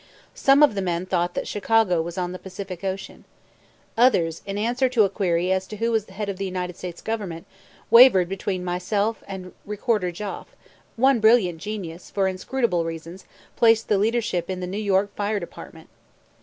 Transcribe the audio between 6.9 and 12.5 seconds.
Government, wavered between myself and Recorder Goff; one brilliant genius, for